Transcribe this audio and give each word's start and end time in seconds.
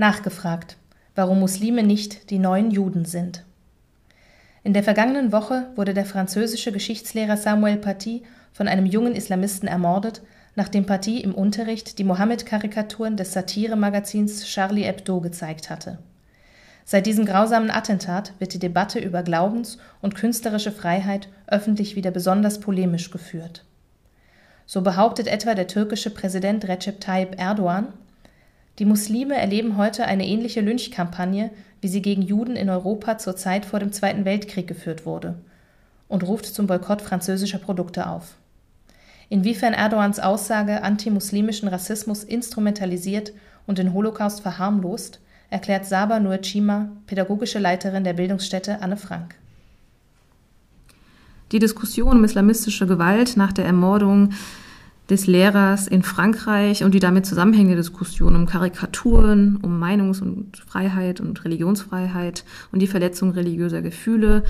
Nachgefragt, 0.00 0.78
warum 1.14 1.40
Muslime 1.40 1.82
nicht 1.82 2.30
die 2.30 2.38
neuen 2.38 2.70
Juden 2.70 3.04
sind. 3.04 3.44
In 4.64 4.72
der 4.72 4.82
vergangenen 4.82 5.30
Woche 5.30 5.66
wurde 5.76 5.92
der 5.92 6.06
französische 6.06 6.72
Geschichtslehrer 6.72 7.36
Samuel 7.36 7.76
Paty 7.76 8.22
von 8.50 8.66
einem 8.66 8.86
jungen 8.86 9.14
Islamisten 9.14 9.68
ermordet, 9.68 10.22
nachdem 10.54 10.86
Paty 10.86 11.20
im 11.20 11.34
Unterricht 11.34 11.98
die 11.98 12.04
Mohammed-Karikaturen 12.04 13.18
des 13.18 13.34
Satiremagazins 13.34 14.46
Charlie 14.46 14.84
Hebdo 14.84 15.20
gezeigt 15.20 15.68
hatte. 15.68 15.98
Seit 16.86 17.04
diesem 17.04 17.26
grausamen 17.26 17.70
Attentat 17.70 18.32
wird 18.38 18.54
die 18.54 18.58
Debatte 18.58 19.00
über 19.00 19.22
Glaubens- 19.22 19.76
und 20.00 20.14
künstlerische 20.14 20.72
Freiheit 20.72 21.28
öffentlich 21.46 21.94
wieder 21.94 22.10
besonders 22.10 22.58
polemisch 22.58 23.10
geführt. 23.10 23.66
So 24.64 24.80
behauptet 24.80 25.26
etwa 25.26 25.54
der 25.54 25.66
türkische 25.66 26.08
Präsident 26.08 26.66
Recep 26.66 27.02
Tayyip 27.02 27.38
Erdogan, 27.38 27.88
die 28.80 28.86
Muslime 28.86 29.36
erleben 29.36 29.76
heute 29.76 30.06
eine 30.06 30.26
ähnliche 30.26 30.62
Lynchkampagne, 30.62 31.50
wie 31.82 31.88
sie 31.88 32.00
gegen 32.00 32.22
Juden 32.22 32.56
in 32.56 32.70
Europa 32.70 33.18
zur 33.18 33.36
Zeit 33.36 33.66
vor 33.66 33.78
dem 33.78 33.92
Zweiten 33.92 34.24
Weltkrieg 34.24 34.66
geführt 34.66 35.04
wurde, 35.04 35.34
und 36.08 36.26
ruft 36.26 36.46
zum 36.46 36.66
Boykott 36.66 37.02
französischer 37.02 37.58
Produkte 37.58 38.08
auf. 38.08 38.36
Inwiefern 39.28 39.74
Erdogans 39.74 40.18
Aussage 40.18 40.82
antimuslimischen 40.82 41.68
Rassismus 41.68 42.24
instrumentalisiert 42.24 43.34
und 43.66 43.76
den 43.76 43.92
Holocaust 43.92 44.40
verharmlost, 44.40 45.20
erklärt 45.50 45.84
Saba 45.84 46.18
Nuecima, 46.18 46.88
pädagogische 47.06 47.58
Leiterin 47.58 48.02
der 48.02 48.14
Bildungsstätte 48.14 48.80
Anne 48.80 48.96
Frank. 48.96 49.34
Die 51.52 51.58
Diskussion 51.58 52.16
um 52.16 52.24
islamistische 52.24 52.86
Gewalt 52.86 53.36
nach 53.36 53.52
der 53.52 53.66
Ermordung 53.66 54.30
des 55.10 55.26
Lehrers 55.26 55.88
in 55.88 56.02
Frankreich 56.02 56.84
und 56.84 56.94
die 56.94 57.00
damit 57.00 57.26
zusammenhängende 57.26 57.76
Diskussion 57.76 58.36
um 58.36 58.46
Karikaturen, 58.46 59.56
um 59.56 59.82
Meinungs- 59.82 60.22
und 60.22 60.56
Freiheit 60.56 61.20
und 61.20 61.44
Religionsfreiheit 61.44 62.44
und 62.70 62.80
die 62.80 62.86
Verletzung 62.86 63.32
religiöser 63.32 63.82
Gefühle 63.82 64.44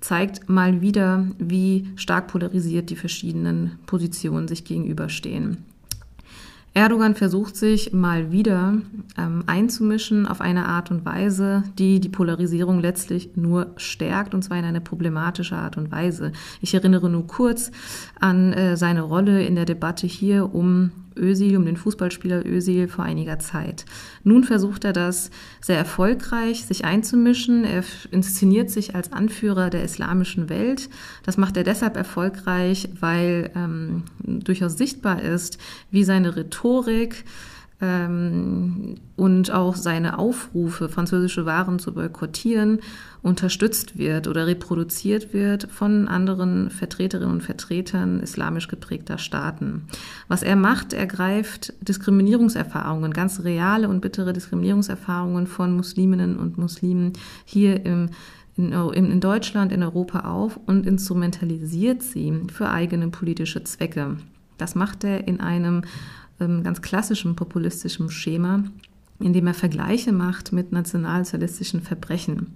zeigt 0.00 0.48
mal 0.48 0.80
wieder, 0.80 1.26
wie 1.38 1.88
stark 1.96 2.28
polarisiert 2.28 2.90
die 2.90 2.96
verschiedenen 2.96 3.78
Positionen 3.86 4.46
sich 4.46 4.64
gegenüberstehen. 4.64 5.58
Erdogan 6.76 7.14
versucht 7.14 7.56
sich 7.56 7.94
mal 7.94 8.32
wieder 8.32 8.74
ähm, 9.16 9.44
einzumischen 9.46 10.26
auf 10.26 10.42
eine 10.42 10.66
Art 10.66 10.90
und 10.90 11.06
Weise, 11.06 11.62
die 11.78 12.00
die 12.00 12.10
Polarisierung 12.10 12.80
letztlich 12.80 13.30
nur 13.34 13.72
stärkt, 13.78 14.34
und 14.34 14.42
zwar 14.42 14.58
in 14.58 14.66
eine 14.66 14.82
problematische 14.82 15.56
Art 15.56 15.78
und 15.78 15.90
Weise. 15.90 16.32
Ich 16.60 16.74
erinnere 16.74 17.08
nur 17.08 17.26
kurz 17.26 17.70
an 18.20 18.52
äh, 18.52 18.76
seine 18.76 19.00
Rolle 19.00 19.42
in 19.42 19.54
der 19.54 19.64
Debatte 19.64 20.06
hier 20.06 20.54
um 20.54 20.92
Özil, 21.16 21.56
um 21.56 21.64
den 21.64 21.76
Fußballspieler 21.76 22.44
Özil 22.46 22.88
vor 22.88 23.04
einiger 23.04 23.38
Zeit. 23.38 23.84
Nun 24.24 24.44
versucht 24.44 24.84
er 24.84 24.92
das 24.92 25.30
sehr 25.60 25.78
erfolgreich, 25.78 26.64
sich 26.64 26.84
einzumischen. 26.84 27.64
Er 27.64 27.84
inszeniert 28.10 28.70
sich 28.70 28.94
als 28.94 29.12
Anführer 29.12 29.70
der 29.70 29.84
islamischen 29.84 30.48
Welt. 30.48 30.88
Das 31.24 31.36
macht 31.36 31.56
er 31.56 31.64
deshalb 31.64 31.96
erfolgreich, 31.96 32.88
weil 33.00 33.50
ähm, 33.54 34.02
durchaus 34.18 34.76
sichtbar 34.76 35.22
ist, 35.22 35.58
wie 35.90 36.04
seine 36.04 36.36
Rhetorik 36.36 37.24
und 37.78 39.50
auch 39.52 39.76
seine 39.76 40.18
Aufrufe, 40.18 40.88
französische 40.88 41.44
Waren 41.44 41.78
zu 41.78 41.92
boykottieren, 41.92 42.80
unterstützt 43.22 43.98
wird 43.98 44.28
oder 44.28 44.46
reproduziert 44.46 45.34
wird 45.34 45.68
von 45.70 46.08
anderen 46.08 46.70
Vertreterinnen 46.70 47.34
und 47.34 47.42
Vertretern 47.42 48.20
islamisch 48.20 48.68
geprägter 48.68 49.18
Staaten. 49.18 49.88
Was 50.26 50.42
er 50.42 50.56
macht, 50.56 50.94
er 50.94 51.06
greift 51.06 51.74
Diskriminierungserfahrungen, 51.86 53.12
ganz 53.12 53.44
reale 53.44 53.90
und 53.90 54.00
bittere 54.00 54.32
Diskriminierungserfahrungen 54.32 55.46
von 55.46 55.76
Musliminnen 55.76 56.38
und 56.38 56.56
Muslimen 56.56 57.12
hier 57.44 57.84
im 57.84 58.08
in, 58.58 59.20
Deutschland, 59.20 59.70
in 59.70 59.82
Europa 59.82 60.20
auf 60.20 60.58
und 60.64 60.86
instrumentalisiert 60.86 62.02
sie 62.02 62.32
für 62.50 62.70
eigene 62.70 63.08
politische 63.08 63.62
Zwecke. 63.64 64.16
Das 64.58 64.74
macht 64.74 65.04
er 65.04 65.26
in 65.26 65.40
einem 65.40 65.82
ähm, 66.40 66.62
ganz 66.62 66.82
klassischem 66.82 67.36
populistischem 67.36 68.10
Schema, 68.10 68.64
indem 69.18 69.46
er 69.46 69.54
Vergleiche 69.54 70.12
macht 70.12 70.52
mit 70.52 70.72
nationalsozialistischen 70.72 71.80
Verbrechen. 71.80 72.54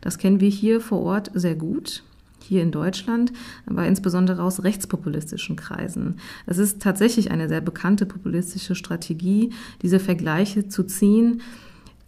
Das 0.00 0.18
kennen 0.18 0.40
wir 0.40 0.50
hier 0.50 0.80
vor 0.80 1.00
Ort 1.00 1.30
sehr 1.34 1.54
gut 1.54 2.02
hier 2.46 2.62
in 2.62 2.70
Deutschland, 2.70 3.32
aber 3.66 3.86
insbesondere 3.86 4.42
aus 4.42 4.62
rechtspopulistischen 4.62 5.56
Kreisen. 5.56 6.16
Es 6.44 6.58
ist 6.58 6.82
tatsächlich 6.82 7.30
eine 7.30 7.48
sehr 7.48 7.62
bekannte 7.62 8.04
populistische 8.04 8.74
Strategie, 8.74 9.50
diese 9.80 9.98
Vergleiche 9.98 10.68
zu 10.68 10.84
ziehen. 10.84 11.40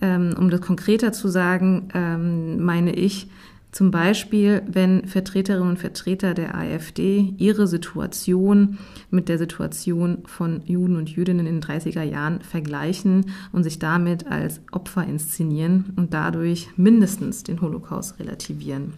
Ähm, 0.03 0.35
um 0.39 0.51
das 0.51 0.61
konkreter 0.61 1.13
zu 1.13 1.29
sagen, 1.29 1.89
ähm, 1.95 2.63
meine 2.63 2.95
ich, 2.95 3.29
zum 3.77 3.91
Beispiel, 3.91 4.63
wenn 4.67 5.07
Vertreterinnen 5.07 5.69
und 5.69 5.79
Vertreter 5.79 6.33
der 6.33 6.55
AfD 6.55 7.35
ihre 7.37 7.67
Situation 7.67 8.79
mit 9.11 9.29
der 9.29 9.37
Situation 9.37 10.23
von 10.25 10.63
Juden 10.65 10.97
und 10.97 11.11
Jüdinnen 11.11 11.47
in 11.47 11.61
den 11.61 11.63
30er 11.63 12.03
Jahren 12.03 12.41
vergleichen 12.41 13.27
und 13.53 13.65
sich 13.65 13.79
damit 13.79 14.29
als 14.29 14.63
Opfer 14.73 15.05
inszenieren 15.05 15.93
und 15.97 16.15
dadurch 16.15 16.71
mindestens 16.79 17.43
den 17.43 17.61
Holocaust 17.61 18.19
relativieren. 18.19 18.95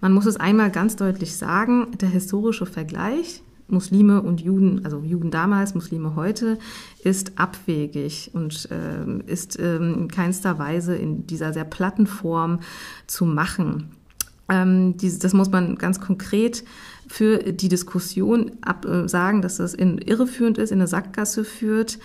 Man 0.00 0.12
muss 0.12 0.26
es 0.26 0.36
einmal 0.36 0.70
ganz 0.70 0.94
deutlich 0.94 1.34
sagen, 1.34 1.88
der 2.00 2.08
historische 2.08 2.66
Vergleich 2.66 3.42
Muslime 3.68 4.22
und 4.22 4.40
Juden, 4.40 4.84
also 4.84 5.00
Juden 5.00 5.30
damals, 5.30 5.74
Muslime 5.74 6.14
heute, 6.14 6.58
ist 7.02 7.38
abwegig 7.38 8.30
und 8.34 8.68
äh, 8.70 9.30
ist 9.30 9.58
äh, 9.58 9.76
in 9.76 10.08
keinster 10.08 10.58
Weise 10.58 10.94
in 10.94 11.26
dieser 11.26 11.52
sehr 11.52 11.64
platten 11.64 12.06
Form 12.06 12.60
zu 13.06 13.24
machen. 13.24 13.90
Ähm, 14.48 14.96
diese, 14.96 15.18
das 15.18 15.32
muss 15.32 15.50
man 15.50 15.76
ganz 15.76 16.00
konkret 16.00 16.64
für 17.08 17.38
die 17.38 17.68
Diskussion 17.68 18.52
ab, 18.60 18.84
äh, 18.84 19.08
sagen, 19.08 19.42
dass 19.42 19.56
das 19.56 19.74
in, 19.74 19.98
irreführend 19.98 20.58
ist, 20.58 20.72
in 20.72 20.78
eine 20.78 20.88
Sackgasse 20.88 21.44
führt. 21.44 21.98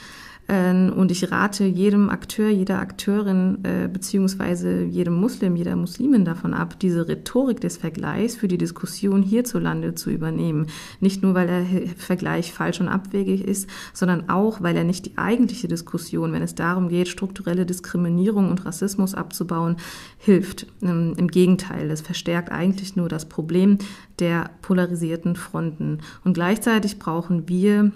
Ähm, 0.49 0.93
und 0.95 1.11
ich 1.11 1.31
rate 1.31 1.65
jedem 1.65 2.09
Akteur, 2.09 2.49
jeder 2.49 2.79
Akteurin 2.79 3.59
äh, 3.63 3.87
beziehungsweise 3.87 4.83
jedem 4.83 5.15
Muslim, 5.15 5.55
jeder 5.55 5.75
Muslimin 5.75 6.23
davon 6.23 6.53
ab, 6.53 6.79
diese 6.79 7.07
Rhetorik 7.07 7.59
des 7.59 7.77
Vergleichs 7.77 8.35
für 8.35 8.47
die 8.47 8.57
Diskussion 8.57 9.21
hierzulande 9.21 9.95
zu 9.95 10.09
übernehmen. 10.09 10.67
Nicht 11.01 11.21
nur, 11.21 11.33
weil 11.33 11.47
der 11.47 11.65
Vergleich 11.97 12.53
falsch 12.53 12.79
und 12.79 12.87
abwegig 12.87 13.43
ist, 13.43 13.69
sondern 13.93 14.29
auch, 14.29 14.61
weil 14.61 14.77
er 14.77 14.85
nicht 14.85 15.05
die 15.05 15.17
eigentliche 15.17 15.67
Diskussion, 15.67 16.31
wenn 16.31 16.41
es 16.41 16.55
darum 16.55 16.87
geht, 16.87 17.09
strukturelle 17.09 17.65
Diskriminierung 17.65 18.49
und 18.49 18.65
Rassismus 18.65 19.15
abzubauen, 19.15 19.75
hilft. 20.17 20.65
Ähm, 20.81 21.13
Im 21.17 21.27
Gegenteil, 21.27 21.91
es 21.91 22.01
verstärkt 22.01 22.51
eigentlich 22.51 22.95
nur 22.95 23.09
das 23.09 23.27
Problem 23.27 23.79
der 24.19 24.49
polarisierten 24.61 25.35
Fronten. 25.35 25.99
Und 26.23 26.33
gleichzeitig 26.33 26.99
brauchen 26.99 27.49
wir 27.49 27.91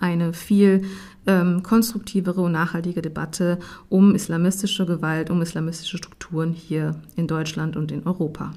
eine 0.00 0.32
viel 0.32 0.84
ähm, 1.26 1.62
konstruktivere 1.62 2.40
und 2.40 2.52
nachhaltige 2.52 3.02
Debatte 3.02 3.58
um 3.88 4.14
islamistische 4.14 4.86
Gewalt, 4.86 5.30
um 5.30 5.42
islamistische 5.42 5.98
Strukturen 5.98 6.52
hier 6.52 6.96
in 7.16 7.26
Deutschland 7.26 7.76
und 7.76 7.92
in 7.92 8.06
Europa. 8.06 8.52